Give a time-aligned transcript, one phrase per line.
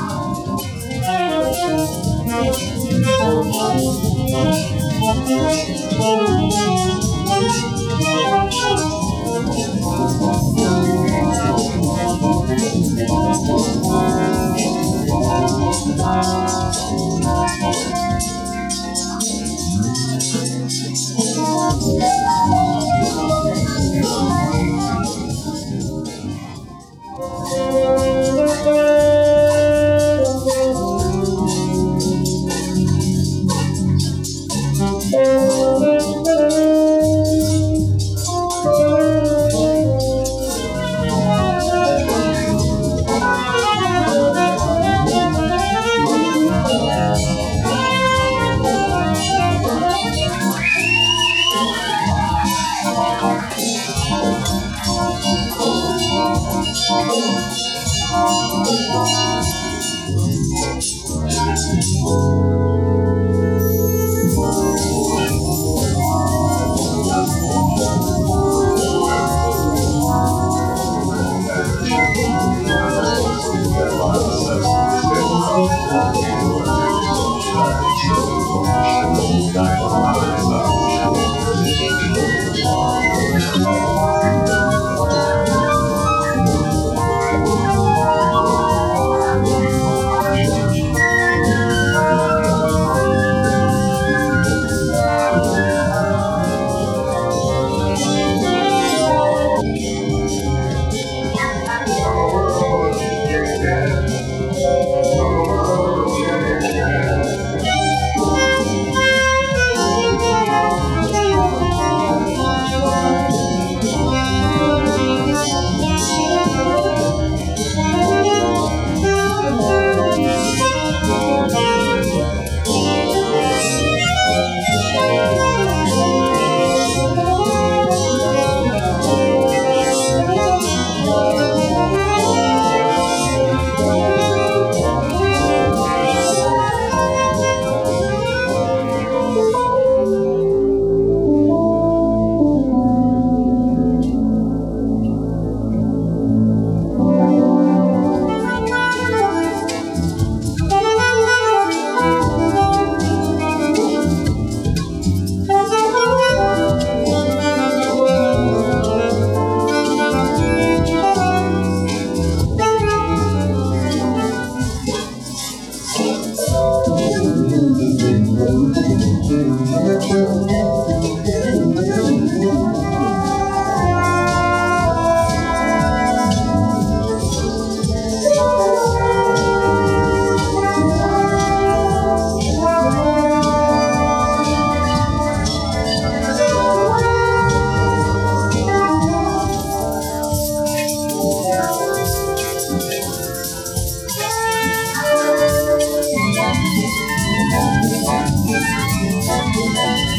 [0.00, 0.37] Oh.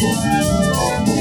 [0.02, 1.19] Música